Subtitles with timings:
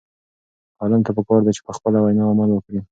[0.81, 2.79] عالم ته پکار ده چې په خپله وینا عمل وکړي.